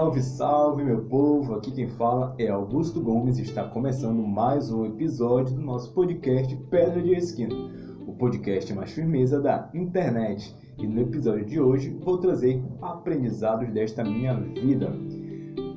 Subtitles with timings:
[0.00, 1.54] Salve, salve, meu povo!
[1.54, 6.56] Aqui quem fala é Augusto Gomes e está começando mais um episódio do nosso podcast
[6.70, 7.54] Pedra de Esquina,
[8.06, 10.56] o podcast mais firmeza da internet.
[10.78, 14.90] E no episódio de hoje vou trazer aprendizados desta minha vida.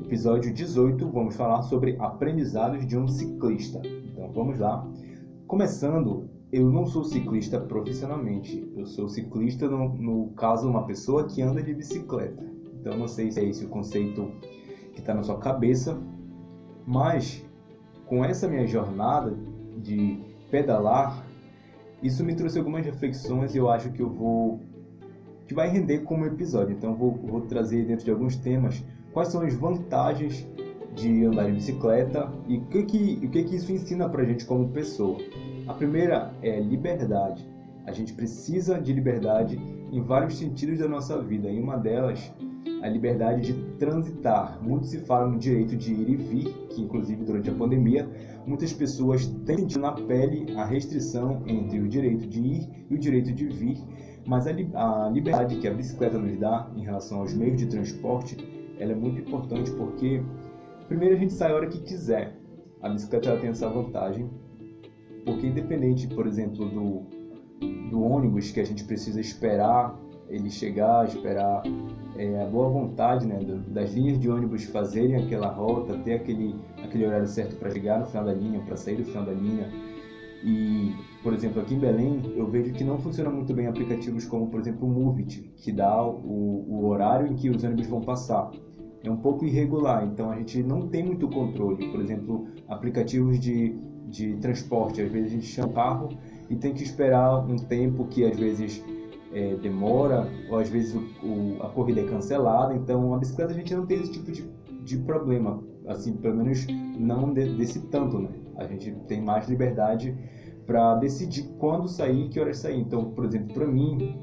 [0.06, 3.82] Episódio 18, vamos falar sobre aprendizados de um ciclista.
[3.86, 4.90] Então vamos lá.
[5.48, 11.42] Começando, eu não sou ciclista profissionalmente, eu sou ciclista no, no caso uma pessoa que
[11.42, 12.53] anda de bicicleta.
[12.84, 14.30] Então não sei se é esse o conceito
[14.92, 15.98] que está na sua cabeça,
[16.86, 17.42] mas
[18.06, 19.34] com essa minha jornada
[19.78, 20.20] de
[20.52, 21.26] pedalar,
[22.02, 24.60] isso me trouxe algumas reflexões e eu acho que eu vou
[25.48, 26.76] que vai render como episódio.
[26.76, 30.46] Então vou, vou trazer dentro de alguns temas quais são as vantagens
[30.94, 34.46] de andar de bicicleta e o que, que, o que, que isso ensina para gente
[34.46, 35.18] como pessoa.
[35.70, 37.50] A primeira é liberdade.
[37.86, 39.60] A gente precisa de liberdade
[39.92, 41.50] em vários sentidos da nossa vida.
[41.50, 42.34] E uma delas,
[42.82, 44.60] a liberdade de transitar.
[44.62, 48.10] Muito se fala no direito de ir e vir, que inclusive durante a pandemia,
[48.46, 52.98] muitas pessoas têm sentido na pele a restrição entre o direito de ir e o
[52.98, 53.78] direito de vir.
[54.26, 58.38] Mas a, liberdade que a bicicleta nos dá em relação aos meios de transporte,
[58.80, 60.24] ela é muito importante porque
[60.88, 62.38] Primeiro a gente sai a hora que quiser.
[62.82, 64.30] A bicicleta tem essa vantagem,
[65.26, 67.06] porque independente, por exemplo, do,
[67.90, 69.98] do ônibus que a gente precisa esperar
[70.30, 71.64] ele chegar, esperar
[72.16, 77.06] é, a boa vontade né, das linhas de ônibus fazerem aquela rota, ter aquele, aquele
[77.06, 79.70] horário certo para chegar no final da linha, para sair do final da linha.
[80.44, 84.48] E, por exemplo, aqui em Belém, eu vejo que não funciona muito bem aplicativos como,
[84.48, 88.52] por exemplo, o Movit, que dá o, o horário em que os ônibus vão passar
[89.04, 91.92] é um pouco irregular, então a gente não tem muito controle.
[91.92, 93.76] Por exemplo, aplicativos de,
[94.08, 96.10] de transporte, às vezes a gente chama carro
[96.54, 98.84] e tem que esperar um tempo que às vezes
[99.34, 102.76] é, demora, ou às vezes o, o, a corrida é cancelada.
[102.76, 104.48] Então, a bicicleta a gente não tem esse tipo de,
[104.84, 106.68] de problema, assim, pelo menos
[106.98, 108.30] não de, desse tanto, né?
[108.56, 110.16] A gente tem mais liberdade
[110.68, 112.80] para decidir quando sair e que horas sair.
[112.80, 114.16] Então, por exemplo, para mim,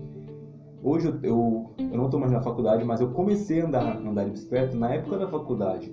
[0.83, 4.25] Hoje eu, eu, eu não estou mais na faculdade, mas eu comecei a andar, andar
[4.25, 5.93] de bicicleta na época da faculdade.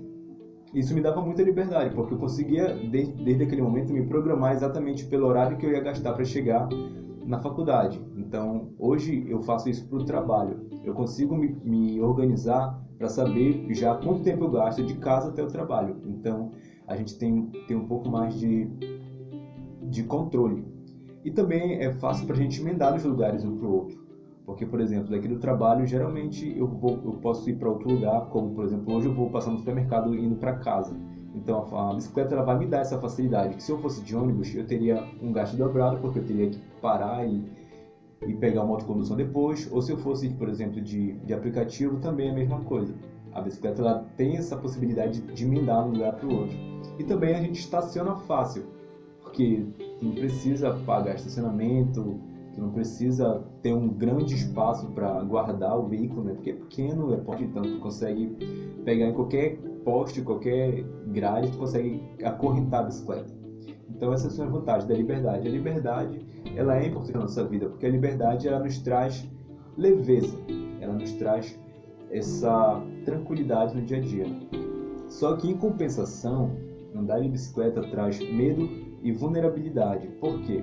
[0.74, 5.06] Isso me dava muita liberdade, porque eu conseguia, desde, desde aquele momento, me programar exatamente
[5.06, 6.68] pelo horário que eu ia gastar para chegar
[7.24, 8.00] na faculdade.
[8.16, 10.68] Então, hoje eu faço isso para o trabalho.
[10.84, 15.42] Eu consigo me, me organizar para saber já quanto tempo eu gasto de casa até
[15.42, 15.96] o trabalho.
[16.06, 16.50] Então,
[16.86, 18.68] a gente tem, tem um pouco mais de,
[19.84, 20.64] de controle.
[21.24, 24.07] E também é fácil para a gente emendar os lugares um para o outro.
[24.48, 28.30] Porque, por exemplo, daqui do trabalho, geralmente eu, vou, eu posso ir para outro lugar,
[28.30, 30.96] como, por exemplo, hoje eu vou passar no supermercado indo para casa.
[31.34, 33.56] Então, a, bicicleta ela vai me dar essa facilidade.
[33.56, 36.58] Que se eu fosse de ônibus, eu teria um gasto dobrado, porque eu teria que
[36.80, 37.44] parar e,
[38.26, 39.70] e pegar uma autocondução depois.
[39.70, 42.94] Ou se eu fosse, por exemplo, de, de aplicativo, também é a mesma coisa.
[43.34, 46.56] A bicicleta ela tem essa possibilidade de emendar de um lugar para o outro.
[46.98, 48.64] E também a gente estaciona fácil,
[49.20, 49.66] porque
[50.00, 52.18] não precisa pagar estacionamento,
[52.58, 56.34] Tu não precisa ter um grande espaço para guardar o veículo, né?
[56.34, 58.26] Porque é pequeno, é pode então tu consegue
[58.84, 63.32] pegar em qualquer poste, qualquer grade, tu consegue acorrentar a bicicleta.
[63.88, 65.46] Então essas são as vantagens da liberdade.
[65.46, 66.26] A liberdade,
[66.56, 69.24] ela é importante na nossa vida, porque a liberdade ela nos traz
[69.76, 70.36] leveza,
[70.80, 71.56] ela nos traz
[72.10, 74.26] essa tranquilidade no dia a dia.
[75.06, 76.50] Só que em compensação,
[76.92, 78.68] andar de bicicleta traz medo
[79.00, 80.08] e vulnerabilidade.
[80.20, 80.60] Por quê?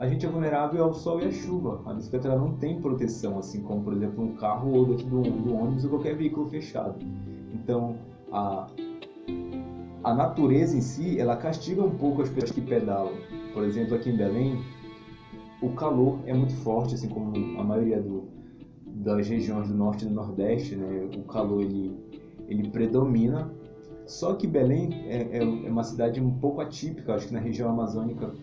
[0.00, 1.82] A gente é vulnerável ao sol e à chuva.
[1.84, 5.54] A bicicleta não tem proteção, assim como, por exemplo, um carro ou dentro do, do
[5.54, 6.96] ônibus ou qualquer veículo fechado.
[7.52, 7.96] Então,
[8.32, 8.66] a,
[10.02, 13.12] a natureza em si, ela castiga um pouco as pessoas que pedalam.
[13.52, 14.64] Por exemplo, aqui em Belém,
[15.60, 18.24] o calor é muito forte, assim como a maioria do,
[18.86, 21.10] das regiões do norte e do nordeste, né?
[21.14, 21.94] O calor ele,
[22.48, 23.52] ele predomina
[24.10, 27.70] só que Belém é, é, é, uma cidade um pouco atípica, acho que na região
[27.70, 28.34] amazônica,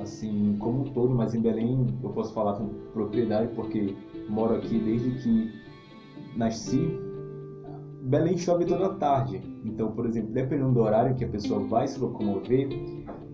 [0.00, 3.92] assim como um todo, mas em Belém eu posso falar com propriedade porque
[4.28, 5.52] moro aqui desde que
[6.36, 6.96] nasci.
[8.02, 11.98] Belém chove toda tarde, então, por exemplo, dependendo do horário que a pessoa vai se
[11.98, 12.68] locomover,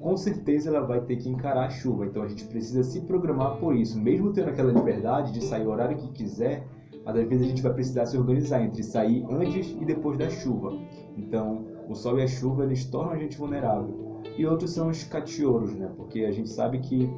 [0.01, 2.07] com certeza ela vai ter que encarar a chuva.
[2.07, 5.71] Então a gente precisa se programar por isso, mesmo tendo aquela liberdade de sair o
[5.71, 6.67] horário que quiser,
[7.05, 10.31] mas às vezes a gente vai precisar se organizar entre sair antes e depois da
[10.31, 10.73] chuva.
[11.19, 14.23] Então, o sol e a chuva eles tornam a gente vulnerável.
[14.37, 15.91] E outros são os cachorros, né?
[15.97, 17.11] Porque a gente sabe que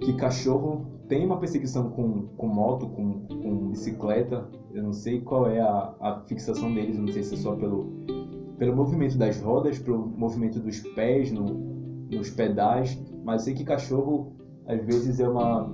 [0.00, 4.48] que cachorro tem uma perseguição com, com moto, com, com bicicleta.
[4.72, 7.92] Eu não sei qual é a, a fixação deles, não sei se é só pelo,
[8.58, 11.44] pelo movimento das rodas, pelo movimento dos pés no,
[12.10, 14.36] nos pedais, mas eu sei que cachorro
[14.66, 15.72] às vezes é uma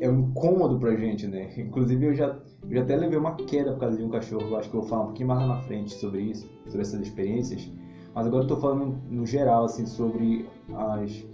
[0.00, 1.50] é um incômodo pra gente, né?
[1.56, 2.36] Inclusive eu já,
[2.68, 4.88] eu já até levei uma queda por causa de um cachorro, acho que eu vou
[4.88, 7.70] falar um pouquinho mais lá na frente sobre isso, sobre essas experiências.
[8.14, 11.26] Mas agora eu tô falando no geral, assim, sobre as,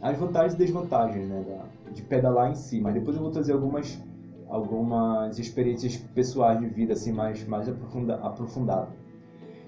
[0.00, 1.44] as vantagens e desvantagens, né?
[1.46, 2.80] Da, de pedalar em si.
[2.80, 4.00] Mas depois eu vou trazer algumas,
[4.48, 8.92] algumas experiências pessoais de vida, assim, mais, mais aprofunda, aprofundado.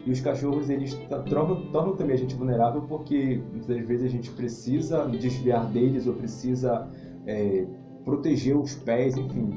[0.05, 0.95] E os cachorros, eles
[1.29, 6.15] tornam, tornam também a gente vulnerável porque muitas vezes a gente precisa desviar deles ou
[6.15, 6.89] precisa
[7.25, 7.65] é,
[8.05, 9.51] proteger os pés, enfim.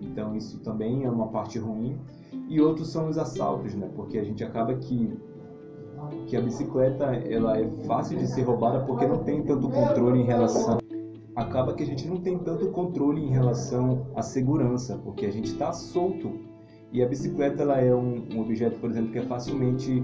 [0.00, 1.98] Então isso também é uma parte ruim.
[2.48, 3.88] E outros são os assaltos, né?
[3.94, 5.16] Porque a gente acaba que
[6.26, 10.24] que a bicicleta ela é fácil de ser roubada porque não tem tanto controle em
[10.24, 10.78] relação
[11.36, 15.46] acaba que a gente não tem tanto controle em relação à segurança porque a gente
[15.46, 16.40] está solto
[16.92, 20.02] e a bicicleta ela é um, um, objeto por exemplo que é facilmente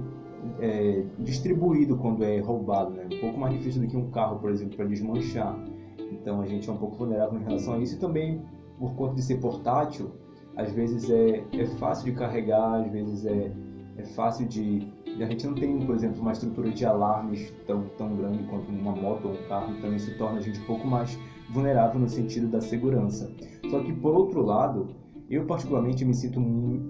[0.60, 3.08] é, distribuído quando é roubado né?
[3.12, 5.58] um pouco mais difícil do que um carro por exemplo para desmanchar
[5.98, 8.43] então a gente é um pouco vulnerável em relação a isso e também
[8.78, 10.12] por conta de ser portátil,
[10.56, 13.52] às vezes é, é fácil de carregar, às vezes é,
[13.98, 14.87] é fácil de.
[15.19, 18.94] A gente não tem, por exemplo, uma estrutura de alarmes tão, tão grande quanto uma
[18.94, 21.19] moto ou um carro, então isso torna a gente um pouco mais
[21.50, 23.32] vulnerável no sentido da segurança.
[23.70, 24.88] Só que, por outro lado,
[25.31, 26.38] eu particularmente me sinto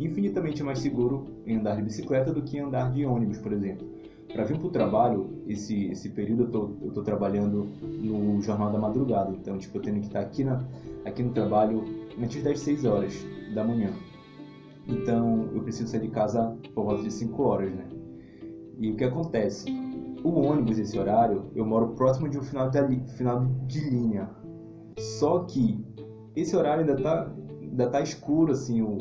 [0.00, 3.86] infinitamente mais seguro em andar de bicicleta do que em andar de ônibus, por exemplo.
[4.36, 8.70] Para vir para o trabalho, esse, esse período eu tô, eu tô trabalhando no Jornal
[8.70, 10.62] da Madrugada, então tipo, eu tenho que estar aqui, na,
[11.06, 11.82] aqui no trabalho
[12.22, 13.14] antes das 6 horas
[13.54, 13.88] da manhã.
[14.86, 17.86] Então eu preciso sair de casa por volta de 5 horas, né?
[18.78, 19.70] E o que acontece?
[20.22, 24.28] O ônibus, esse horário, eu moro próximo de um final de, final de linha.
[24.98, 25.82] Só que
[26.36, 27.32] esse horário ainda tá,
[27.62, 28.98] ainda tá escuro, assim, o,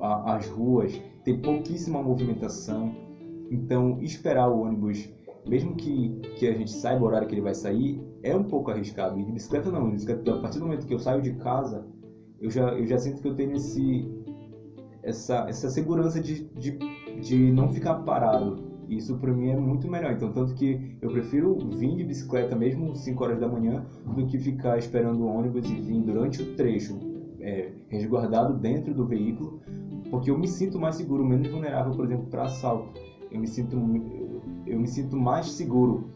[0.00, 3.07] a, as ruas, tem pouquíssima movimentação
[3.50, 5.08] então, esperar o ônibus,
[5.46, 8.70] mesmo que, que a gente saiba o horário que ele vai sair, é um pouco
[8.70, 9.18] arriscado.
[9.18, 11.86] E de bicicleta não, de bicicleta, a partir do momento que eu saio de casa,
[12.40, 14.06] eu já, eu já sinto que eu tenho esse,
[15.02, 16.78] essa, essa segurança de, de,
[17.20, 18.68] de não ficar parado.
[18.88, 20.12] Isso para mim é muito melhor.
[20.12, 23.84] Então, tanto que eu prefiro vir de bicicleta mesmo 5 horas da manhã
[24.14, 26.98] do que ficar esperando o ônibus e vir durante o trecho
[27.40, 29.60] é, resguardado dentro do veículo,
[30.10, 33.76] porque eu me sinto mais seguro, menos vulnerável, por exemplo, para assalto eu me sinto
[34.66, 36.10] eu me sinto mais seguro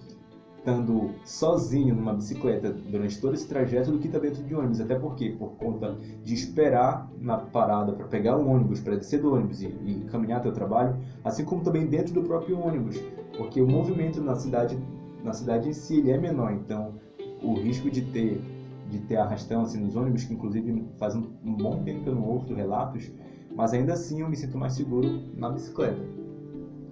[0.62, 4.80] estando sozinho numa bicicleta durante todo esse trajeto do que estar tá dentro de ônibus.
[4.80, 9.34] Até porque, por conta de esperar na parada para pegar o ônibus, para descer do
[9.34, 12.96] ônibus e, e caminhar até o trabalho, assim como também dentro do próprio ônibus,
[13.36, 14.78] porque o movimento na cidade,
[15.24, 16.52] na cidade em si, ele é menor.
[16.52, 16.94] Então,
[17.42, 18.40] o risco de ter
[18.88, 22.14] de ter arrastão assim nos ônibus, que inclusive faz um, um bom tempo que eu
[22.14, 23.10] não ouço relatos,
[23.56, 26.21] mas ainda assim eu me sinto mais seguro na bicicleta.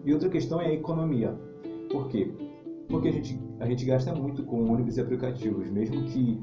[0.04, 1.34] E outra questão é a economia.
[1.90, 2.30] Por quê?
[2.88, 6.38] Porque a gente, a gente gasta muito com ônibus e aplicativos, mesmo que,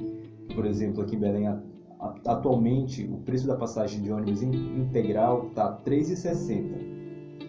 [0.55, 1.47] por exemplo, aqui em Belém,
[2.25, 6.97] atualmente o preço da passagem de ônibus integral está R$ 3,60.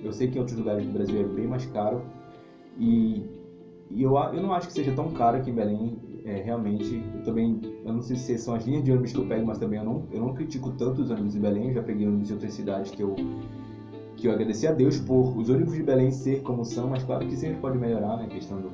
[0.03, 2.03] Eu sei que em outros lugares do Brasil é bem mais caro
[2.79, 3.23] e,
[3.91, 5.99] e eu, eu não acho que seja tão caro aqui em Belém.
[6.25, 9.27] É, realmente, eu também, eu não sei se são as linhas de ônibus que eu
[9.27, 11.69] pego, mas também eu não, eu não critico tanto os ônibus em Belém.
[11.69, 13.15] Eu já peguei ônibus em outras cidades que eu
[14.19, 17.27] que eu agradeci a Deus por os ônibus de Belém ser como são, mas claro
[17.27, 18.25] que sempre pode melhorar, né?
[18.25, 18.71] A questão, do,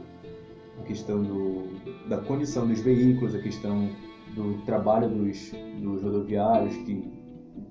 [0.81, 3.91] a questão do, da condição dos veículos, a questão
[4.35, 7.13] do trabalho dos, dos rodoviários, que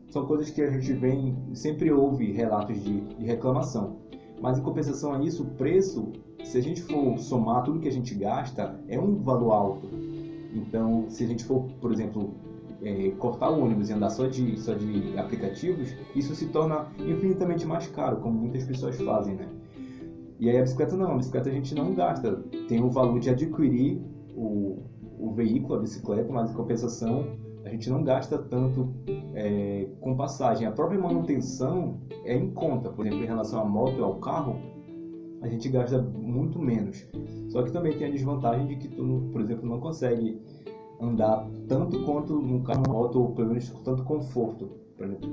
[0.09, 3.97] são coisas que a gente vem, sempre ouve relatos de, de reclamação.
[4.39, 6.11] Mas em compensação a isso, o preço,
[6.43, 9.89] se a gente for somar tudo que a gente gasta, é um valor alto.
[10.53, 12.35] Então, se a gente for, por exemplo,
[12.83, 17.65] é, cortar o ônibus e andar só de, só de aplicativos, isso se torna infinitamente
[17.65, 19.47] mais caro, como muitas pessoas fazem, né?
[20.39, 22.35] E aí a bicicleta não, a bicicleta a gente não gasta,
[22.67, 24.01] tem o valor de adquirir
[24.35, 24.83] o,
[25.17, 27.25] o veículo, a bicicleta, mas em compensação
[27.63, 28.93] a gente não gasta tanto
[29.33, 30.67] é, com passagem.
[30.67, 34.59] A própria manutenção é em conta, por exemplo, em relação à moto ou ao carro,
[35.41, 37.05] a gente gasta muito menos.
[37.49, 40.41] Só que também tem a desvantagem de que tu, por exemplo, não consegue
[41.07, 44.69] andar tanto quanto num carro moto, ou pelo menos com tanto conforto.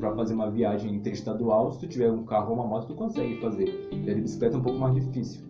[0.01, 3.41] Para fazer uma viagem interestadual, se tu tiver um carro ou uma moto, tu consegue
[3.41, 3.89] fazer.
[3.93, 5.43] E a de bicicleta é um pouco mais difícil.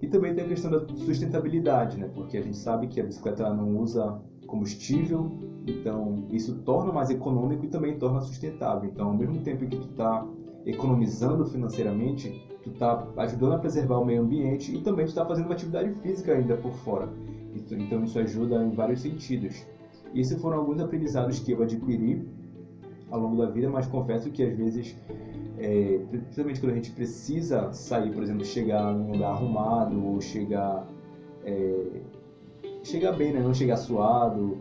[0.00, 2.08] E também tem a questão da sustentabilidade, né?
[2.14, 5.30] Porque a gente sabe que a bicicleta não usa combustível,
[5.66, 8.88] então isso torna mais econômico e também torna sustentável.
[8.88, 10.26] Então, ao mesmo tempo que tu está
[10.66, 15.46] economizando financeiramente, tu está ajudando a preservar o meio ambiente e também tu está fazendo
[15.46, 17.08] uma atividade física ainda por fora.
[17.54, 19.66] Então isso ajuda em vários sentidos.
[20.14, 22.26] Esses foram alguns aprendizados que eu adquiri
[23.10, 24.96] ao longo da vida, mas confesso que às vezes,
[25.58, 30.86] é, principalmente quando a gente precisa sair, por exemplo, chegar num lugar arrumado ou chegar,
[31.44, 32.00] é,
[32.82, 33.40] chegar bem, né?
[33.40, 34.58] não chegar suado,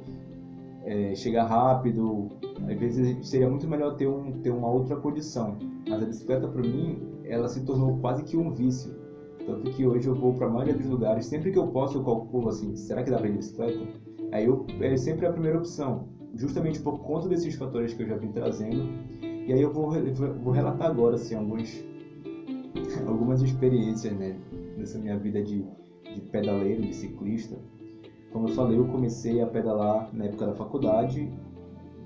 [0.83, 2.29] é, chegar rápido.
[2.67, 5.57] Às vezes seria muito melhor ter, um, ter uma outra condição.
[5.88, 9.02] Mas a bicicleta, para mim, ela se tornou quase que um vício.
[9.45, 12.03] Tanto que hoje eu vou para a maioria dos lugares, sempre que eu posso, eu
[12.03, 13.79] calculo assim: será que dá para ir de bicicleta?
[14.31, 18.15] Aí eu, é sempre a primeira opção, justamente por conta desses fatores que eu já
[18.15, 18.88] vim trazendo.
[19.21, 19.91] E aí eu vou,
[20.41, 21.83] vou relatar agora assim, alguns,
[23.05, 24.39] algumas experiências né,
[24.77, 25.65] nessa minha vida de,
[26.13, 27.57] de pedaleiro, de ciclista.
[28.31, 31.31] Como eu falei, eu comecei a pedalar na época da faculdade.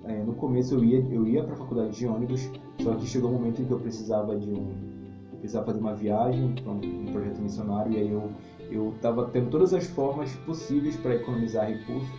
[0.04, 2.50] É, no começo eu ia, eu ia para a faculdade de ônibus,
[2.82, 4.74] só que chegou um momento em que eu precisava de um,
[5.56, 8.32] eu precisava fazer uma viagem para um, um, projeto missionário e aí eu
[8.70, 12.10] eu estava tendo todas as formas possíveis para economizar recursos,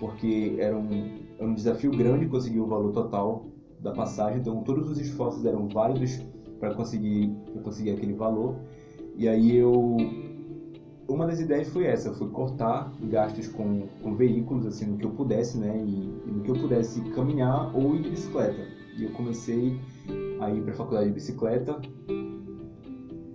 [0.00, 3.46] porque era um, era um desafio grande conseguir o valor total
[3.78, 6.20] da passagem, então todos os esforços eram válidos
[6.58, 8.56] para conseguir, conseguir aquele valor.
[9.16, 9.96] E aí eu
[11.08, 15.10] uma das ideias foi essa, foi cortar gastos com, com veículos, assim, no que eu
[15.10, 18.60] pudesse, né, e, e no que eu pudesse caminhar ou ir de bicicleta.
[18.96, 19.78] E eu comecei
[20.40, 21.80] a ir para a faculdade de bicicleta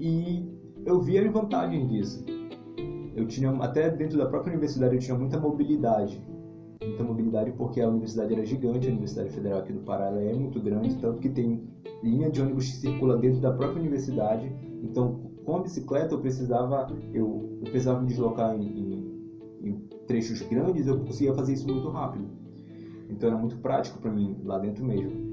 [0.06, 0.46] e
[0.86, 2.24] eu vi as vantagens disso.
[3.16, 6.22] Eu tinha, até dentro da própria universidade, eu tinha muita mobilidade.
[6.84, 10.62] Muita mobilidade porque a universidade era gigante, a Universidade Federal aqui do Pará é muito
[10.62, 11.68] grande, tanto que tem
[12.04, 14.52] linha de ônibus que circula dentro da própria universidade.
[14.84, 19.74] Então, com a bicicleta eu precisava eu, eu precisava me deslocar em, em, em,
[20.08, 22.28] trechos grandes eu conseguia fazer isso muito rápido
[23.10, 25.25] então era muito prático para mim lá dentro mesmo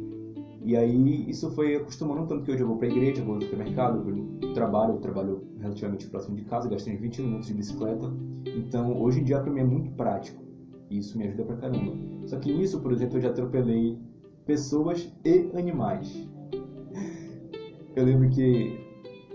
[0.64, 3.40] e aí isso foi acostumando tanto que hoje eu vou para igreja eu vou ao
[3.40, 7.54] supermercado eu vou trabalho eu trabalho relativamente próximo de casa gasto uns 20 minutos de
[7.54, 8.12] bicicleta.
[8.56, 10.42] Então hoje em dia para mim é muito prático.
[10.90, 11.94] E isso me ajuda pra caramba.
[12.26, 13.98] Só que nisso por exemplo eu já atropelei
[14.46, 16.28] pessoas e animais.
[17.94, 18.74] Eu lembro que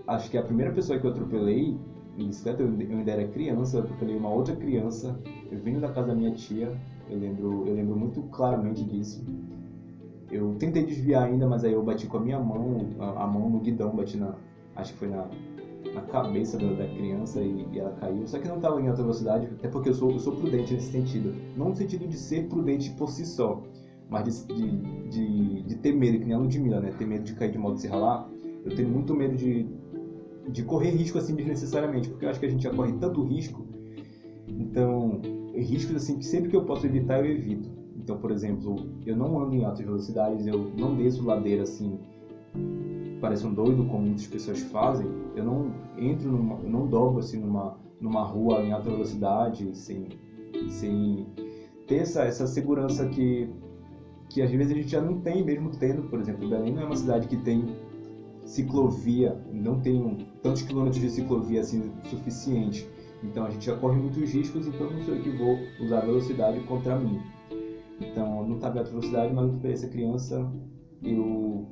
[0.07, 1.77] acho que a primeira pessoa que eu atropelei
[2.17, 5.19] em bicicleta, eu, ainda era criança, eu atropelei uma outra criança,
[5.51, 6.75] eu vindo da casa da minha tia,
[7.07, 9.23] eu lembro, eu lembro muito claramente disso.
[10.31, 13.49] Eu tentei desviar ainda, mas aí eu bati com a minha mão, a, a mão
[13.49, 14.35] no guidão, bati na,
[14.75, 15.27] acho que foi na,
[15.93, 18.27] na cabeça da, da criança e, e, ela caiu.
[18.27, 20.91] Só que não estava em alta velocidade, até porque eu sou, eu sou prudente nesse
[20.91, 21.33] sentido.
[21.55, 23.63] Não no sentido de ser prudente por si só,
[24.09, 26.91] mas de, de, de, de ter medo, que nem a Ludmilla, né?
[26.97, 28.29] Ter medo de cair de moto e se ralar.
[28.65, 29.65] Eu tenho muito medo de
[30.49, 33.65] de correr risco assim desnecessariamente, porque eu acho que a gente já corre tanto risco.
[34.47, 35.21] Então,
[35.53, 37.69] riscos assim que sempre que eu posso evitar, eu evito.
[38.07, 41.99] Então, por exemplo, eu não ando em altas velocidades, eu não desço ladeira assim,
[43.19, 45.05] parece um doido como muitas pessoas fazem.
[45.35, 50.07] Eu não entro numa, eu não dobro assim numa numa rua em alta velocidade sem
[50.69, 51.27] sem
[51.85, 53.49] ter essa, essa segurança que
[54.29, 56.85] que às vezes a gente já não tem mesmo tendo, por exemplo, Belém não é
[56.85, 57.75] uma cidade que tem
[58.45, 62.87] ciclovia, não tem tantos quilômetros de ciclovia assim suficiente.
[63.21, 66.61] Então a gente já corre muitos riscos, então não sou eu que vou usar velocidade
[66.61, 67.19] contra mim.
[67.99, 70.51] Então eu não em alta velocidade, mas eu essa criança.
[71.03, 71.67] Eu,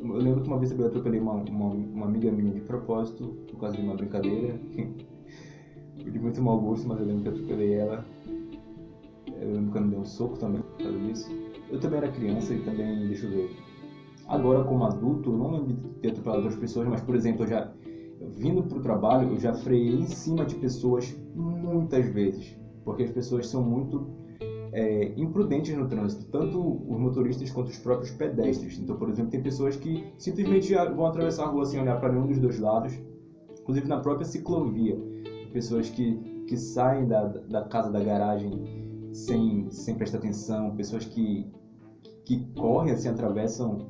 [0.00, 3.58] eu lembro que uma vez eu atropelei uma, uma, uma amiga minha de propósito, por
[3.58, 4.58] causa de uma brincadeira.
[5.96, 8.04] de muito mau gosto, mas eu lembro que eu atropelei ela.
[9.40, 11.30] Eu lembro que eu me dei um soco também por causa disso.
[11.70, 13.50] Eu também era criança e também, deixa eu ver,
[14.26, 17.48] Agora, como adulto, eu não lembro de ter atropelado outras pessoas, mas, por exemplo, eu
[17.48, 17.70] já
[18.36, 23.10] vindo para o trabalho, eu já freiei em cima de pessoas muitas vezes, porque as
[23.10, 24.06] pessoas são muito
[24.72, 28.78] é, imprudentes no trânsito, tanto os motoristas quanto os próprios pedestres.
[28.78, 32.26] Então, por exemplo, tem pessoas que simplesmente vão atravessar a rua sem olhar para nenhum
[32.26, 32.92] dos dois lados,
[33.60, 34.98] inclusive na própria ciclovia.
[35.52, 36.14] Pessoas que,
[36.48, 38.50] que saem da, da casa da garagem
[39.12, 41.46] sem, sem prestar atenção, pessoas que,
[42.24, 43.86] que correm assim, atravessam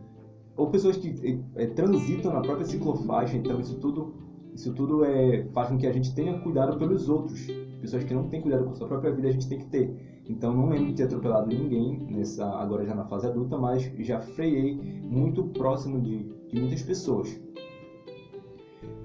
[0.57, 4.15] ou pessoas que é, transitam na própria ciclofaixa, então isso tudo
[4.55, 7.47] isso tudo é, faz com que a gente tenha cuidado pelos outros.
[7.81, 10.23] Pessoas que não têm cuidado com a sua própria vida, a gente tem que ter.
[10.29, 14.21] Então, não lembro de ter atropelado ninguém, nessa agora já na fase adulta, mas já
[14.21, 17.41] freiei muito próximo de, de muitas pessoas.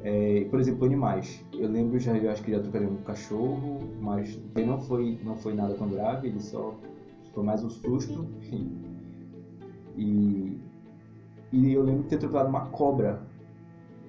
[0.03, 1.43] É, por exemplo, animais.
[1.53, 5.53] Eu lembro, já, eu acho que já atropelei um cachorro, mas não foi, não foi
[5.53, 6.75] nada tão grave, ele só
[7.33, 8.27] foi mais um susto.
[9.97, 10.57] E
[11.51, 13.21] e eu lembro de ter atropelado uma cobra.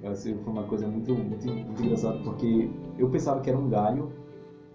[0.04, 4.12] Assim, foi uma coisa muito, muito, muito engraçada, porque eu pensava que era um galho.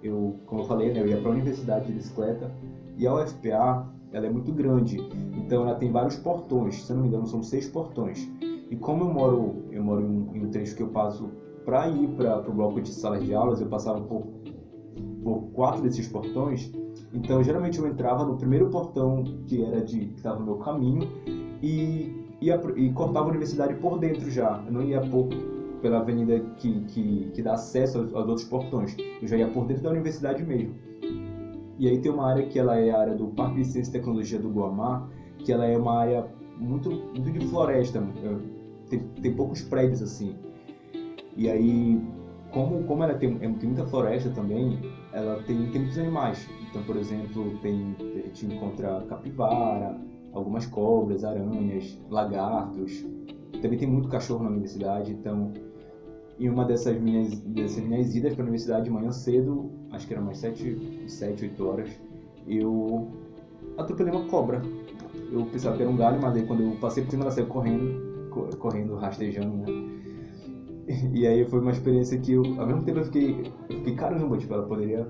[0.02, 2.52] Eu, como eu falei, né, eu ia para a universidade de bicicleta.
[2.98, 4.98] E a UFPA, ela é muito grande.
[5.38, 6.84] Então ela tem vários portões.
[6.84, 8.30] Se eu não me engano, são seis portões.
[8.70, 11.30] E como eu moro, eu moro em, em um trecho que eu passo
[11.64, 14.24] para ir para o bloco de salas de aulas, eu passava por,
[15.24, 16.72] por quatro desses portões.
[17.14, 21.08] Então, geralmente eu entrava no primeiro portão que era de que estava no meu caminho
[21.62, 24.62] e ia, e cortava a universidade por dentro já.
[24.66, 25.30] Eu não ia por,
[25.82, 28.96] pela avenida que, que, que dá acesso aos, aos, outros portões.
[29.22, 30.76] Eu já ia por dentro da universidade mesmo.
[31.80, 33.94] E aí tem uma área que ela é a área do Parque de Ciência e
[33.94, 35.10] Tecnologia do Guamá,
[35.40, 40.36] que ela é uma área muito, muito de floresta, é, tem, tem poucos prédios assim.
[41.36, 42.00] E aí,
[42.52, 44.80] como, como ela tem, é, tem muita floresta também,
[45.12, 46.48] ela tem, tem muitos animais.
[46.70, 50.00] Então, por exemplo, tem, a gente encontra capivara,
[50.34, 53.06] algumas cobras, aranhas, lagartos.
[53.62, 55.54] Também tem muito cachorro na universidade, então
[56.40, 60.14] em uma dessas minhas, dessas minhas idas para a universidade de manhã cedo, acho que
[60.14, 61.90] era umas 7, 7 8 horas,
[62.48, 63.08] eu
[63.78, 64.62] atropelei uma cobra.
[65.32, 67.48] Eu pensava que era um galho, mas aí quando eu passei por cima, ela saiu
[67.48, 69.66] correndo, correndo, rastejando, né?
[71.14, 74.38] E aí foi uma experiência que eu, ao mesmo tempo eu fiquei, eu fiquei caramba,
[74.38, 75.08] tipo, ela poderia,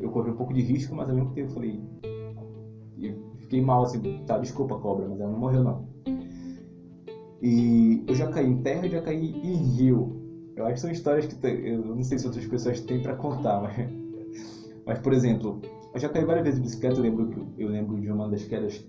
[0.00, 1.80] eu corri um pouco de risco, mas ao mesmo tempo eu falei,
[3.52, 5.84] fiquei mal assim, tá, desculpa cobra, mas ela não morreu não.
[7.42, 10.16] E eu já caí em terra, já caí em rio.
[10.56, 13.60] Eu acho que são histórias que eu não sei se outras pessoas têm para contar,
[13.60, 13.76] mas,
[14.86, 15.60] mas por exemplo,
[15.92, 16.96] eu já caí várias vezes de bicicleta.
[16.96, 18.82] Eu lembro eu lembro de uma das quedas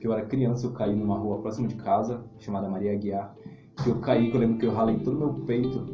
[0.00, 3.34] que eu era criança, eu caí numa rua próxima de casa chamada Maria Aguiar,
[3.82, 5.86] que eu caí, que eu lembro que eu ralei todo o meu peito.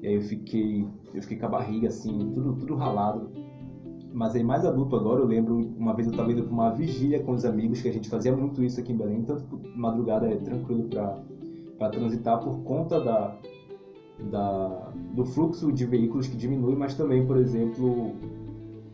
[0.00, 3.30] E aí eu fiquei, eu fiquei com a barriga assim, tudo, tudo ralado.
[4.16, 7.22] Mas aí mais adulto agora, eu lembro uma vez eu estava indo para uma vigília
[7.22, 10.36] com os amigos, que a gente fazia muito isso aqui em Belém, tanto madrugada é
[10.36, 13.36] tranquilo para transitar por conta da,
[14.30, 18.14] da, do fluxo de veículos que diminui, mas também, por exemplo,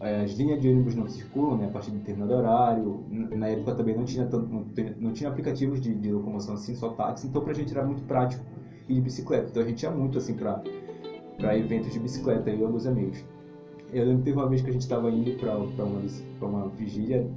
[0.00, 3.04] é, as linhas de ônibus não circulam né, a partir de determinado horário.
[3.08, 4.66] Na época também não tinha, tanto, não,
[4.98, 8.44] não tinha aplicativos de, de, locomoção assim, só táxi, então pra gente era muito prático
[8.88, 9.50] ir de bicicleta.
[9.50, 10.60] Então a gente ia muito assim pra
[11.56, 13.24] eventos de bicicleta, e alguns amigos.
[13.92, 16.00] Eu lembro que teve uma vez que a gente estava indo para uma,
[16.40, 17.28] uma vigília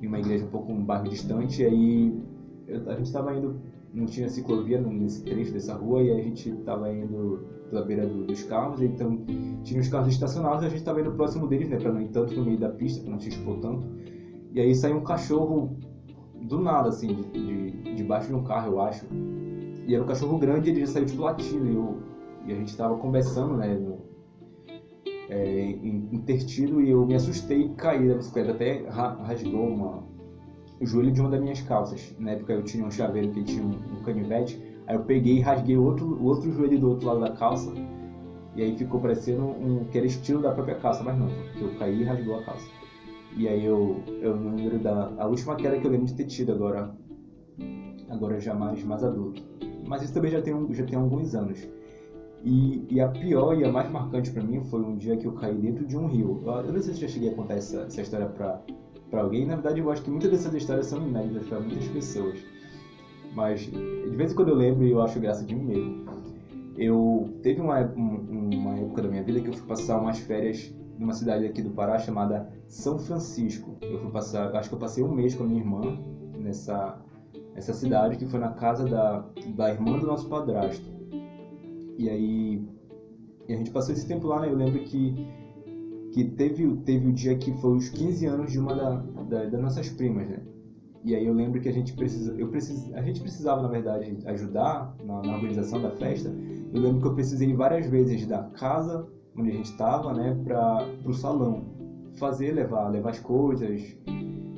[0.00, 2.22] em uma igreja um pouco um bairro distante, e aí
[2.66, 3.60] eu, a gente estava indo
[3.92, 8.24] não tinha ciclovia nesse trecho dessa rua e a gente estava indo pela beira do,
[8.24, 9.18] dos carros, então
[9.62, 12.08] tinha os carros estacionados e a gente estava indo próximo deles, né, para não ir
[12.08, 13.86] tanto no meio da pista, para não se expor tanto.
[14.52, 15.76] E aí saiu um cachorro
[16.42, 19.06] do nada, assim, de, de, debaixo de um carro, eu acho.
[19.86, 21.98] E era um cachorro grande ele já saiu tipo latindo e, eu,
[22.46, 23.97] e a gente estava conversando, né, no,
[25.28, 25.70] é,
[26.12, 30.02] intertido e eu me assustei e caí da bicicleta, até rasgou uma,
[30.80, 32.14] o joelho de uma das minhas calças.
[32.18, 35.40] Na época eu tinha um chaveiro que tinha um, um canivete, aí eu peguei e
[35.40, 37.72] rasguei o outro, o outro joelho do outro lado da calça,
[38.56, 41.78] e aí ficou parecendo um, que era estilo da própria calça, mas não, porque eu
[41.78, 42.68] caí e rasgou a calça.
[43.36, 46.50] E aí eu, eu lembro da a última queda que eu lembro de ter tido
[46.50, 46.92] agora,
[48.08, 49.42] agora já mais, mais adulto.
[49.86, 51.68] Mas isso também já tem, já tem alguns anos.
[52.50, 55.32] E, e, a pior e a mais marcante para mim foi um dia que eu
[55.32, 56.42] caí dentro de um rio.
[56.46, 58.62] Eu, não sei se já cheguei a contar essa, essa história para
[59.10, 59.46] para alguém.
[59.46, 62.38] Na verdade, eu acho que muitas dessas histórias são inéditas para muitas pessoas.
[63.34, 66.06] Mas de vez em quando eu lembro e eu acho graça de mim mesmo.
[66.78, 71.12] Eu teve uma, uma época da minha vida que eu fui passar umas férias numa
[71.12, 73.76] cidade aqui do Pará chamada São Francisco.
[73.82, 75.98] Eu fui passar, acho que eu passei um mês com a minha irmã
[76.38, 76.98] nessa
[77.54, 80.97] essa cidade que foi na casa da, da irmã do nosso padrasto.
[81.98, 82.62] E aí
[83.48, 84.48] e a gente passou esse tempo lá, né?
[84.48, 85.14] Eu lembro que
[86.12, 88.96] que teve, teve o dia que foi os 15 anos de uma da,
[89.28, 90.40] da, das nossas primas, né?
[91.04, 94.18] E aí eu lembro que a gente precisa, eu precis, a gente precisava na verdade
[94.26, 96.34] ajudar na, na, organização da festa.
[96.72, 99.06] Eu lembro que eu precisei várias vezes da casa
[99.36, 101.66] onde a gente estava, né, para o salão,
[102.14, 103.96] fazer, levar, levar as coisas,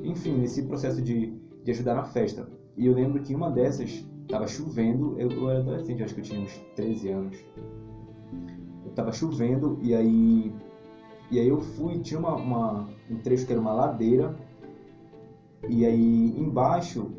[0.03, 2.49] enfim, nesse processo de, de ajudar na festa.
[2.75, 6.25] E eu lembro que uma dessas estava chovendo, eu, eu era adolescente, acho que eu
[6.25, 7.37] tinha uns 13 anos.
[8.85, 10.53] Estava chovendo e aí
[11.29, 14.35] e aí eu fui, tinha uma, uma, um trecho que era uma ladeira,
[15.69, 17.09] e aí embaixo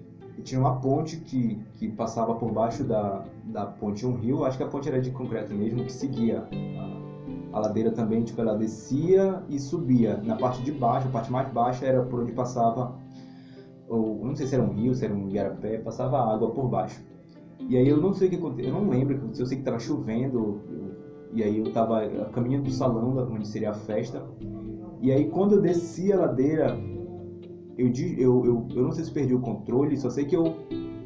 [0.43, 4.65] tinha uma ponte que, que passava por baixo da, da ponte um rio, acho que
[4.65, 6.47] a ponte era de concreto mesmo, que seguia
[7.53, 10.19] a, a ladeira também, tipo, ela descia e subia.
[10.19, 12.95] Na parte de baixo, a parte mais baixa era por onde passava,
[13.93, 17.05] ou não sei se era um rio, se era um igarapé, passava água por baixo.
[17.69, 19.49] E aí eu não sei o que aconteceu, eu não lembro o que aconteceu, eu
[19.49, 20.61] sei que estava chovendo,
[21.33, 24.23] e aí eu tava a caminho do salão, onde seria a festa.
[25.01, 26.77] E aí quando eu desci a ladeira,
[27.77, 30.55] eu, eu, eu, eu não sei se perdi o controle, só sei que eu,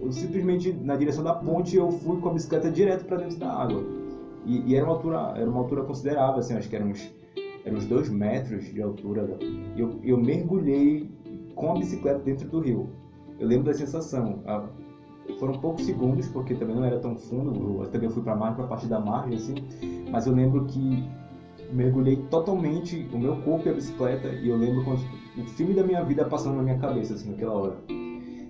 [0.00, 3.50] eu simplesmente na direção da ponte eu fui com a bicicleta direto para dentro da
[3.50, 3.82] água.
[4.44, 7.12] E, e, era uma altura, era uma altura considerável, assim, acho que eram uns,
[7.64, 9.28] eram uns dois metros de altura.
[9.74, 11.10] E eu, eu mergulhei
[11.56, 12.90] com a bicicleta dentro do rio.
[13.40, 14.42] Eu lembro da sensação.
[14.46, 14.64] A,
[15.40, 18.66] foram poucos segundos, porque também não era tão fundo, eu também fui para a para
[18.68, 19.54] partir da margem, assim,
[20.08, 21.04] mas eu lembro que
[21.72, 24.84] mergulhei totalmente o meu corpo e a bicicleta, e eu lembro
[25.36, 27.76] o filme da minha vida passando na minha cabeça, assim, naquela hora.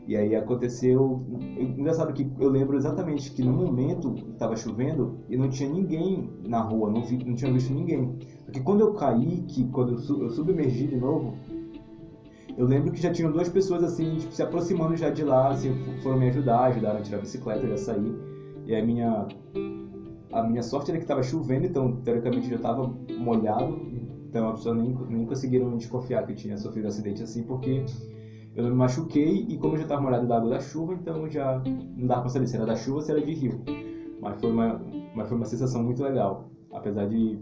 [0.06, 1.24] E aí aconteceu.
[1.58, 6.60] Engraçado que eu lembro exatamente que no momento estava chovendo e não tinha ninguém na
[6.60, 8.16] rua, não, vi, não tinha visto ninguém.
[8.44, 11.34] Porque quando eu caí, que quando eu, eu submergi de novo,
[12.56, 15.74] eu lembro que já tinham duas pessoas assim, tipo, se aproximando já de lá, assim,
[16.02, 18.14] foram me ajudar, ajudaram a tirar a bicicleta, eu já saí.
[18.66, 19.26] E a minha
[20.32, 23.78] a minha sorte era que estava chovendo, então teoricamente já estava molhado,
[24.28, 27.84] então a pessoa nem, nem conseguiram desconfiar que eu tinha sofrido um acidente assim, porque
[28.54, 31.62] eu me machuquei e como eu já estava molhado da água da chuva, então já
[31.96, 33.62] não dava para saber se era da chuva ou se era de rio.
[34.20, 34.80] Mas foi uma,
[35.14, 36.48] mas foi uma sensação muito legal.
[36.72, 37.38] Apesar de,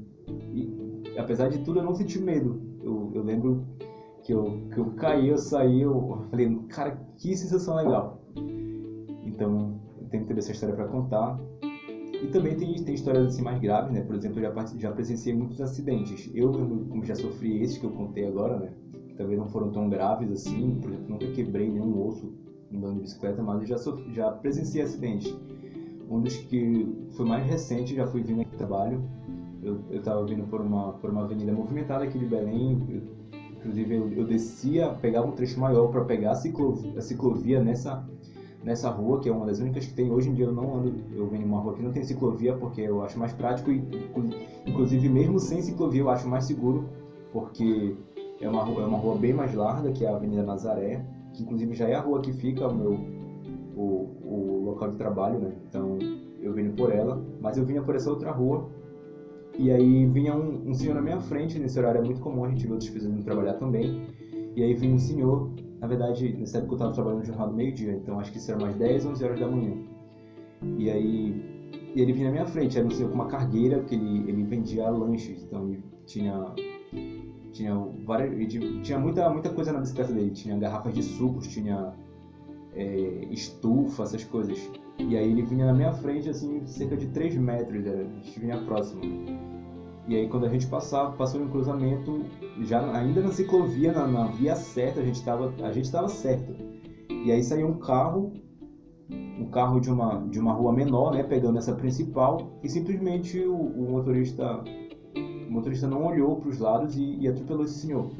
[0.53, 2.61] e, apesar de tudo, eu não senti medo.
[2.83, 3.65] Eu, eu lembro
[4.25, 8.21] que eu, que eu caí, eu saí, eu falei, cara, que sensação legal.
[9.25, 11.39] Então, eu tenho ter essa história para contar.
[11.63, 14.01] E também tem, tem histórias assim mais graves, né?
[14.01, 16.31] Por exemplo, eu já, já presenciei muitos acidentes.
[16.35, 18.73] Eu, como já sofri esses que eu contei agora, né?
[19.09, 22.33] que talvez não foram tão graves assim, por exemplo, nunca quebrei nenhum osso
[22.73, 25.37] andando de bicicleta, mas eu já, sofri, já presenciei acidentes.
[26.11, 29.03] Um dos que foi mais recente, já fui vindo aqui trabalho,
[29.63, 33.03] eu estava vindo por uma, por uma avenida movimentada aqui de Belém, eu,
[33.65, 38.07] inclusive eu, eu descia, pegava um trecho maior para pegar a ciclovia, a ciclovia nessa,
[38.63, 40.11] nessa rua, que é uma das únicas que tem.
[40.11, 42.83] Hoje em dia eu não ando, eu venho uma rua que não tem ciclovia, porque
[42.83, 43.83] eu acho mais prático e,
[44.67, 46.85] inclusive, mesmo sem ciclovia, eu acho mais seguro,
[47.33, 47.97] porque
[48.39, 51.75] é uma, rua, é uma rua bem mais larga que a Avenida Nazaré, que inclusive
[51.75, 53.25] já é a rua que fica o meu
[53.77, 55.53] o, o local de trabalho, né?
[55.69, 55.99] Então
[56.41, 58.69] eu venho por ela, mas eu vinha por essa outra rua
[59.59, 62.49] e aí vinha um, um senhor na minha frente, nesse horário é muito comum a
[62.49, 64.07] gente ver outras pessoas indo trabalhar também.
[64.57, 67.55] E aí vinha um senhor, na verdade, nessa época eu estava trabalhando no jornal do
[67.55, 69.77] meio-dia, então acho que isso era umas 10, 11 horas da manhã.
[70.79, 71.55] E aí
[71.95, 74.43] e ele vinha na minha frente, era um senhor com uma cargueira, que ele, ele
[74.43, 76.53] vendia lanches, então ele tinha
[77.53, 80.31] tinha várias, tinha muita, muita coisa na bicicleta dele.
[80.33, 81.95] Tinha garrafas de sucos, tinha
[82.75, 84.59] é, estufa, essas coisas.
[84.99, 88.59] E aí ele vinha na minha frente, assim, cerca de 3 metros, a gente vinha
[88.59, 89.03] próximo.
[90.07, 92.25] E aí quando a gente passava, passou no cruzamento,
[92.61, 96.55] já ainda na ciclovia, na, na via certa, a gente estava a gente estava certo.
[97.11, 98.33] E aí saiu um carro,
[99.11, 103.57] um carro de uma de uma rua menor, né, pegando essa principal, e simplesmente o,
[103.57, 104.63] o motorista
[105.49, 108.11] motorista não olhou para os lados e, e, atropelou esse senhor.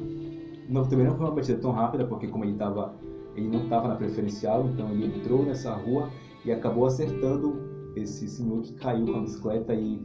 [0.69, 2.95] Não, também não foi uma batida tão rápida, porque como ele tava,
[3.35, 6.09] ele não estava na preferencial, então ele entrou nessa rua
[6.45, 7.55] e acabou acertando
[7.95, 9.99] esse senhor que caiu com a bicicleta e,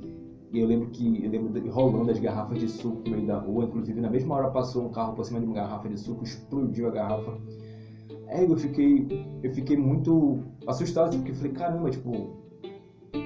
[0.52, 3.64] e eu lembro que eu lembro rolando as garrafas de suco no meio da rua,
[3.64, 6.88] inclusive na mesma hora passou um carro por cima de uma garrafa de suco, explodiu
[6.88, 7.36] a garrafa.
[8.26, 9.06] É, eu fiquei
[9.42, 12.12] eu fiquei muito assustado porque falei, caramba, tipo,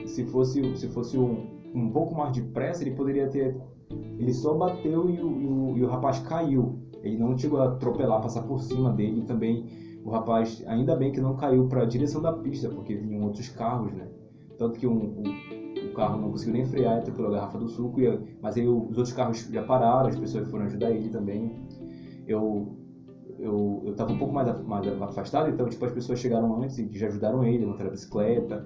[0.06, 3.54] se fosse se fosse um, um pouco mais de pressa, ele poderia ter
[4.18, 6.78] ele só bateu e o, e o, e o rapaz caiu.
[7.02, 9.22] Ele não chegou a atropelar, passar por cima dele.
[9.22, 9.66] Também
[10.04, 13.48] o rapaz, ainda bem que não caiu para a direção da pista, porque vinham outros
[13.48, 14.06] carros, né?
[14.58, 15.22] Tanto que um,
[15.82, 18.00] o carro não conseguiu nem frear, atropelou a garrafa do suco.
[18.00, 21.50] E, mas aí os outros carros já pararam, as pessoas foram ajudar ele também.
[22.26, 22.76] Eu
[23.38, 26.88] eu, eu tava um pouco mais, mais afastado, então tipo, as pessoas chegaram antes e
[26.92, 28.64] já ajudaram ele a montar a bicicleta.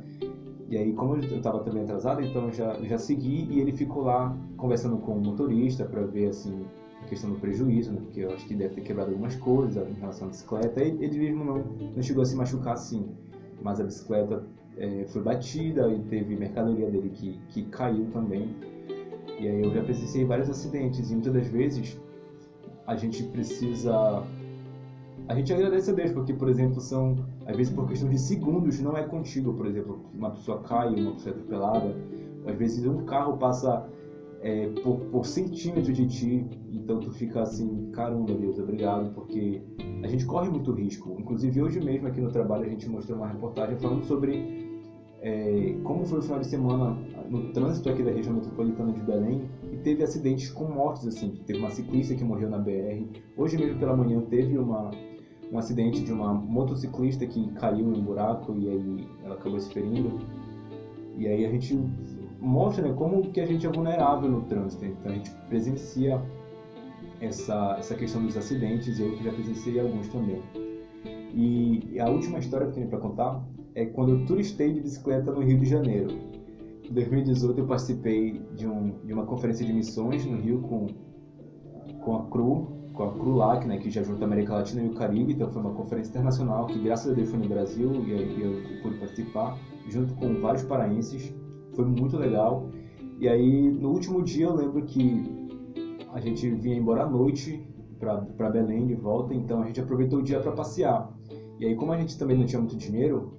[0.68, 4.36] E aí, como eu estava também atrasado, então já, já segui e ele ficou lá
[4.56, 6.60] conversando com o motorista para ver assim
[7.08, 8.00] questão do prejuízo, né?
[8.00, 10.82] porque eu acho que deve ter quebrado algumas coisas em relação à bicicleta.
[10.82, 11.58] E ele mesmo não,
[11.96, 13.06] não chegou a se machucar assim,
[13.62, 14.44] mas a bicicleta
[14.76, 18.54] é, foi batida e teve mercadoria dele que, que caiu também.
[19.40, 22.00] E aí eu já presenciei vários acidentes e muitas das vezes
[22.86, 24.24] a gente precisa
[25.28, 28.80] a gente agradece a Deus, porque, por exemplo, são, às vezes, por questão de segundos,
[28.80, 31.96] não é contigo, por exemplo, uma pessoa cai, uma pessoa é atropelada,
[32.46, 33.86] às vezes um carro passa
[34.40, 39.62] é, por, por centímetros de ti, então tu fica assim, caramba, Deus, obrigado, porque
[40.02, 41.16] a gente corre muito risco.
[41.18, 44.68] Inclusive, hoje mesmo aqui no trabalho, a gente mostrou uma reportagem falando sobre
[45.20, 46.96] é, como foi o final de semana
[47.28, 51.58] no trânsito aqui da região metropolitana de Belém e teve acidentes com mortes assim teve
[51.58, 53.04] uma ciclista que morreu na BR
[53.36, 54.92] hoje mesmo pela manhã teve uma
[55.52, 59.72] um acidente de uma motociclista que caiu em um buraco e aí ela acabou se
[59.72, 60.18] ferindo.
[61.16, 61.78] E aí a gente
[62.38, 64.84] mostra como que a gente é vulnerável no trânsito.
[64.84, 66.22] Então a gente presencia
[67.20, 70.40] essa, essa questão dos acidentes, eu já presenciei alguns também.
[71.34, 75.30] E a última história que eu tenho para contar é quando eu turistei de bicicleta
[75.32, 76.08] no Rio de Janeiro.
[76.88, 80.86] Em 2018 eu participei de, um, de uma conferência de missões no Rio com,
[82.00, 84.94] com a CRU, com a CRULAC, né, que já junta a América Latina e o
[84.94, 88.82] Caribe, então foi uma conferência internacional que graças a Deus foi no Brasil e eu
[88.82, 89.56] pude participar,
[89.88, 91.32] junto com vários paraenses,
[91.78, 92.68] foi muito legal.
[93.20, 95.22] E aí no último dia eu lembro que
[96.12, 97.64] a gente vinha embora à noite
[98.00, 101.08] para Belém de volta, então a gente aproveitou o dia para passear.
[101.58, 103.36] E aí, como a gente também não tinha muito dinheiro,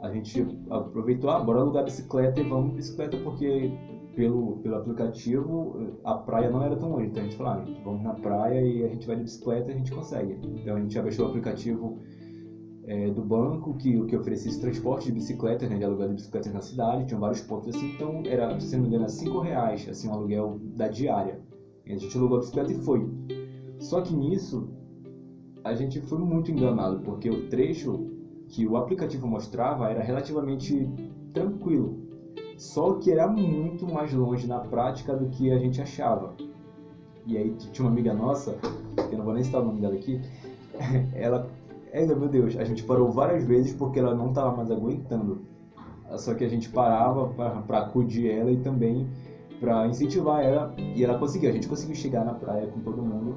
[0.00, 3.70] a gente aproveitou, ah, bora alugar bicicleta e vamos bicicleta porque
[4.14, 7.08] pelo, pelo aplicativo a praia não era tão longe.
[7.08, 9.74] Então a gente falou, ah, vamos na praia e a gente vai de bicicleta e
[9.74, 10.38] a gente consegue.
[10.42, 11.98] Então a gente já baixou o aplicativo
[12.90, 16.52] é, do banco que, que oferecia esse transporte de bicicletas, né, de aluguel de bicicletas
[16.52, 20.08] na cidade, tinha vários pontos assim, então era, se não me engano, 5 reais assim,
[20.08, 21.38] o um aluguel da diária.
[21.86, 23.08] E a gente alugou a bicicleta e foi.
[23.78, 24.68] Só que nisso
[25.62, 28.10] a gente foi muito enganado, porque o trecho
[28.48, 30.90] que o aplicativo mostrava era relativamente
[31.32, 31.96] tranquilo.
[32.56, 36.34] Só que era muito mais longe na prática do que a gente achava.
[37.24, 38.58] E aí tinha uma amiga nossa,
[39.12, 40.20] eu não vou nem citar o nome dela aqui,
[41.14, 41.48] ela,
[41.92, 45.42] ela, meu Deus, a gente parou várias vezes porque ela não estava mais aguentando.
[46.16, 47.28] Só que a gente parava
[47.66, 49.08] para acudir ela e também
[49.60, 51.50] para incentivar ela e ela conseguiu.
[51.50, 53.36] A gente conseguiu chegar na praia com todo mundo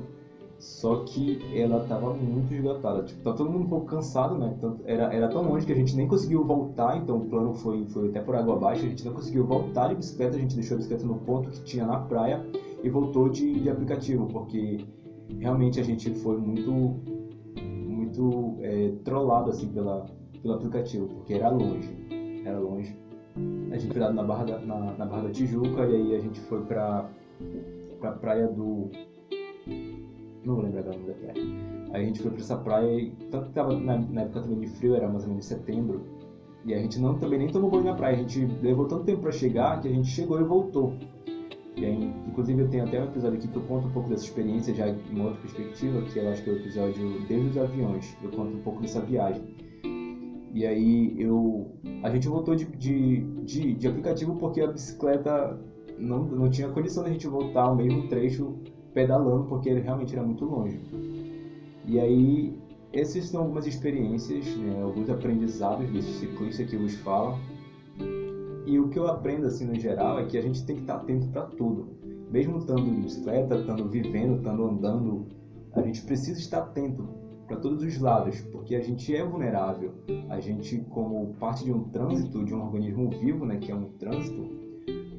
[0.63, 3.03] só que ela tava muito esgotada.
[3.03, 4.57] Tipo, tá todo mundo um pouco cansado, né?
[4.85, 8.07] Era, era tão longe que a gente nem conseguiu voltar, então o plano foi, foi
[8.07, 10.77] até por água abaixo, a gente não conseguiu voltar de bicicleta, a gente deixou a
[10.77, 12.45] bicicleta no ponto que tinha na praia
[12.81, 14.85] e voltou de, de aplicativo, porque
[15.37, 16.95] realmente a gente foi muito
[18.13, 20.05] muito é, trollado assim pela,
[20.41, 21.89] pelo aplicativo, porque era longe,
[22.45, 22.95] era longe.
[23.71, 26.19] A gente foi lá na Barra da, na, na Barra da Tijuca e aí a
[26.19, 27.09] gente foi pra,
[27.99, 28.91] pra praia do
[30.45, 31.33] não vou lembrar o nome da praia.
[31.93, 34.59] Aí a gente foi pra essa praia e tanto que tava na, na, época também
[34.59, 36.01] de frio, era mais ou menos setembro.
[36.65, 39.21] E a gente não, também nem tomou banho na praia, a gente levou tanto tempo
[39.21, 40.93] para chegar que a gente chegou e voltou.
[41.77, 44.73] Aí, inclusive eu tenho até um episódio aqui que eu conto um pouco dessa experiência
[44.73, 48.17] já em uma outra perspectiva, que eu acho que é o episódio Desde os Aviões.
[48.21, 49.43] Eu conto um pouco dessa viagem.
[50.53, 51.71] E aí eu.
[52.03, 55.59] A gente voltou de, de, de, de aplicativo porque a bicicleta
[55.97, 58.59] não, não tinha condição da gente voltar o mesmo trecho
[58.93, 60.79] pedalando porque ele realmente era muito longe.
[61.85, 62.55] E aí,
[62.93, 67.37] essas são algumas experiências, né, alguns aprendizados desse ciclista que vos fala.
[68.65, 70.95] E o que eu aprendo assim no geral é que a gente tem que estar
[70.95, 71.89] atento para tudo.
[72.31, 75.27] Mesmo estando de bicicleta, estando vivendo, estando andando,
[75.73, 77.07] a gente precisa estar atento
[77.45, 79.93] para todos os lados, porque a gente é vulnerável.
[80.29, 83.89] A gente, como parte de um trânsito, de um organismo vivo, né, que é um
[83.99, 84.63] trânsito,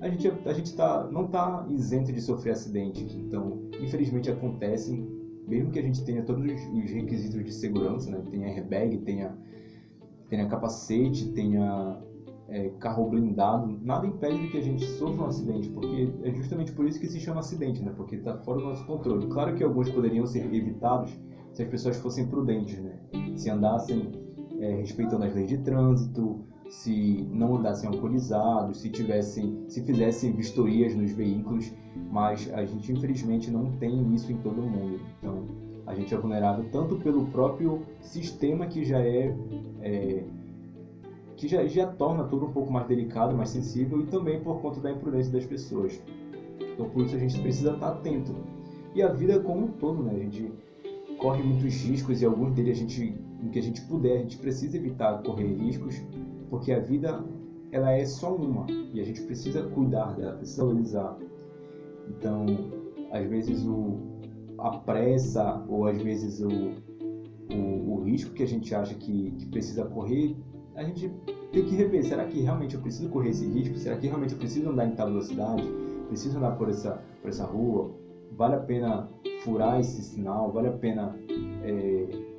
[0.01, 3.15] a gente, a gente tá, não está isento de sofrer acidentes.
[3.15, 5.07] Então, infelizmente acontecem,
[5.47, 8.23] mesmo que a gente tenha todos os requisitos de segurança, né?
[8.31, 9.37] tenha airbag, tenha,
[10.29, 12.03] tenha capacete, tenha
[12.55, 16.87] é, carro blindado, nada impede que a gente sofra um acidente, porque é justamente por
[16.87, 17.93] isso que se chama acidente, né?
[17.97, 19.27] porque está fora do nosso controle.
[19.27, 21.11] Claro que alguns poderiam ser evitados
[21.53, 22.97] se as pessoas fossem prudentes, né?
[23.35, 24.13] se andassem
[24.61, 30.95] é, respeitando as leis de trânsito, se não andassem alcoolizados, se tivessem, se fizessem vistorias
[30.95, 31.73] nos veículos,
[32.13, 35.01] mas a gente infelizmente não tem isso em todo mundo.
[35.19, 35.45] Então
[35.87, 39.37] a gente é vulnerável tanto pelo próprio sistema que já é,
[39.81, 40.25] é
[41.37, 44.81] que já, já torna tudo um pouco mais delicado, mais sensível e também por conta
[44.81, 46.03] da imprudência das pessoas.
[46.61, 48.35] Então por isso a gente precisa estar atento.
[48.95, 50.13] E a vida como um todo, né?
[50.15, 50.53] A gente
[51.19, 54.39] corre muitos riscos e alguns deles a gente, em que a gente puder, a gente
[54.39, 56.01] precisa evitar correr riscos
[56.51, 57.25] porque a vida
[57.73, 61.19] ela é só uma e a gente precisa cuidar dela, precisa valorizar.
[62.09, 62.47] Então,
[63.11, 63.99] às vezes o
[64.59, 66.49] a pressa ou às vezes o,
[67.53, 70.37] o, o risco que a gente acha que, que precisa correr,
[70.77, 71.09] a gente
[71.53, 72.05] tem que rever.
[72.05, 73.77] Será que realmente eu preciso correr esse risco?
[73.77, 75.65] Será que realmente eu preciso andar em tal velocidade?
[76.09, 77.93] Preciso andar por essa, por essa rua?
[78.33, 79.09] Vale a pena
[79.43, 80.53] furar esse sinal?
[80.53, 81.17] Vale a pena
[81.63, 82.35] é,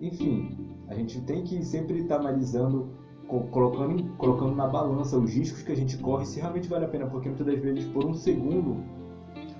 [0.00, 0.56] enfim,
[0.88, 2.88] a gente tem que sempre estar tá analisando,
[3.28, 7.06] colocando, colocando na balança os riscos que a gente corre, se realmente vale a pena,
[7.06, 8.82] porque muitas das vezes, por um segundo,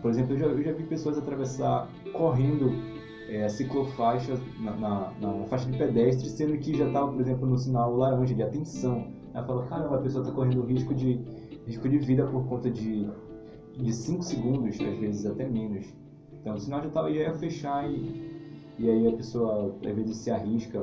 [0.01, 2.73] por exemplo, eu já, eu já vi pessoas atravessar correndo
[3.31, 7.57] é, ciclofaixa na, na, na, faixa de pedestre, sendo que já estava, por exemplo, no
[7.57, 9.07] sinal laranja de atenção.
[9.33, 11.21] Ela fala, caramba, a pessoa está correndo risco de,
[11.67, 13.09] risco de vida por conta de
[13.93, 15.87] 5 segundos, às vezes até menos.
[16.41, 18.31] Então o sinal já, tava, ia fechar e
[18.81, 20.81] e aí a pessoa às vezes se arrisca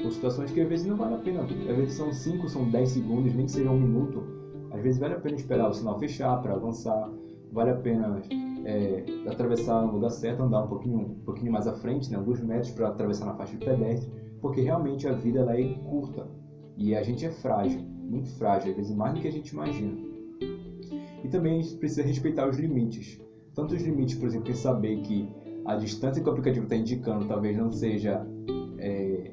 [0.00, 1.42] por situações que às vezes não vale a pena.
[1.42, 4.24] Às vezes são 5, são 10 segundos, nem que seja um minuto.
[4.70, 7.10] Às vezes vale a pena esperar o sinal fechar para avançar.
[7.52, 8.22] Vale a pena
[8.64, 12.40] é, atravessar no lugar certo, andar um pouquinho, um pouquinho mais à frente, né, alguns
[12.40, 16.26] metros para atravessar na faixa de pedestre, porque realmente a vida ela é curta
[16.76, 19.92] e a gente é frágil, muito frágil, às vezes mais do que a gente imagina.
[21.22, 23.20] E também a gente precisa respeitar os limites.
[23.54, 25.28] Tanto os limites, por exemplo, em saber que
[25.64, 28.26] a distância que o aplicativo está indicando talvez não seja
[28.78, 29.32] é,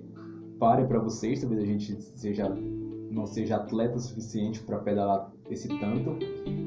[0.59, 2.49] pare para vocês, talvez a gente seja
[3.09, 6.17] não seja atleta o suficiente para pedalar esse tanto,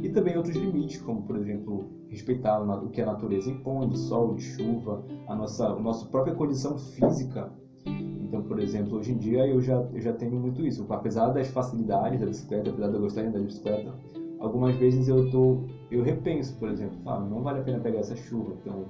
[0.02, 4.34] e também outros limites, como por exemplo respeitar o que a natureza impõe, de sol,
[4.34, 7.50] de chuva, a nossa, a nossa própria condição física.
[7.86, 10.86] Então por exemplo, hoje em dia eu já, eu já tenho muito isso.
[10.90, 13.94] Apesar das facilidades da bicicleta, apesar de eu gostar da bicicleta,
[14.38, 18.16] algumas vezes eu tô, eu repenso, por exemplo, ah, não vale a pena pegar essa
[18.16, 18.84] chuva, então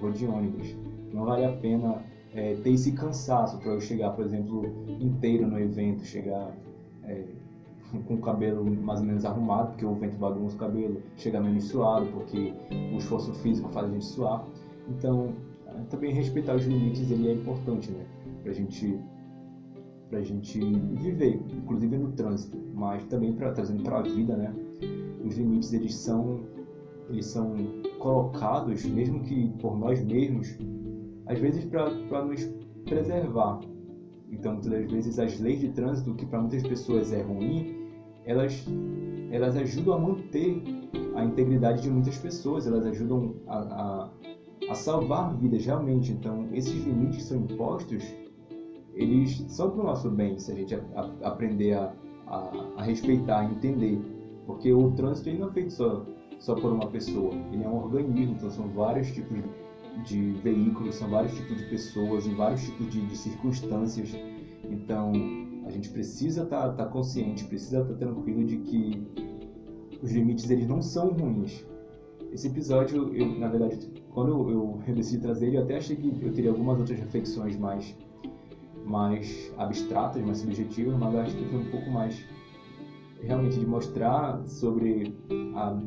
[0.00, 0.76] vou de ônibus.
[1.12, 2.02] Não vale a pena
[2.34, 4.62] é, ter esse cansaço para eu chegar, por exemplo,
[5.00, 6.54] inteiro no evento, chegar
[7.04, 7.24] é,
[8.06, 11.64] com o cabelo mais ou menos arrumado, porque o vento bagunça o cabelo, chegar menos
[11.64, 12.52] suado, porque
[12.92, 14.44] o esforço físico faz a gente suar.
[14.88, 15.34] Então,
[15.88, 18.04] também respeitar os limites ele é importante, né?
[18.42, 18.98] Pra gente
[20.08, 24.54] pra gente viver, inclusive no trânsito, mas também para trazendo para a vida, né?
[25.24, 26.40] Os limites eles são
[27.10, 27.54] eles são
[27.98, 30.56] colocados, mesmo que por nós mesmos,
[31.26, 32.44] às vezes para nos
[32.84, 33.60] preservar.
[34.30, 37.77] Então, muitas vezes as leis de trânsito, que para muitas pessoas é ruim,
[38.28, 38.64] elas
[39.30, 40.62] elas ajudam a manter
[41.14, 44.10] a integridade de muitas pessoas, elas ajudam a, a
[44.68, 46.12] a salvar vidas realmente.
[46.12, 48.04] Então, esses limites são impostos,
[48.94, 51.92] eles são para o nosso bem, se a gente a, a, aprender a,
[52.76, 53.98] a, respeitar, a entender.
[54.46, 56.04] Porque o trânsito não é feito só,
[56.38, 59.38] só por uma pessoa, ele é um organismo, então são vários tipos
[60.04, 64.14] de veículos, são vários tipos de pessoas, em vários tipos de, de circunstâncias.
[64.70, 65.12] Então,
[65.68, 69.06] a gente precisa estar tá, tá consciente, precisa estar tá tranquilo de que
[70.02, 71.64] os limites eles não são ruins.
[72.32, 73.78] Esse episódio, eu, na verdade,
[74.10, 77.56] quando eu, eu decidi trazer ele, eu até achei que eu teria algumas outras reflexões
[77.56, 77.94] mais,
[78.84, 82.24] mais abstratas, mais subjetivas, mas acho que foi um pouco mais
[83.22, 85.14] realmente de mostrar sobre
[85.54, 85.78] a,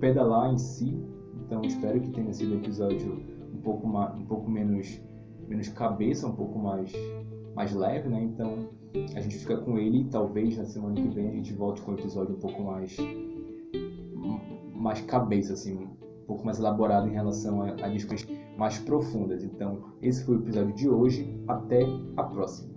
[0.00, 1.02] pedalar em si.
[1.46, 3.22] Então espero que tenha sido um episódio
[3.54, 5.00] um pouco, mais, um pouco menos,
[5.48, 6.92] menos cabeça, um pouco mais,
[7.54, 8.22] mais leve, né?
[8.22, 8.68] Então
[9.14, 11.92] a gente fica com ele e talvez na semana que vem a gente volte com
[11.92, 12.96] um episódio um pouco mais
[14.74, 18.28] mais cabeça, assim, um pouco mais elaborado em relação a, a discussões
[18.58, 19.42] mais profundas.
[19.42, 21.42] Então, esse foi o episódio de hoje.
[21.48, 21.82] Até
[22.16, 22.73] a próxima.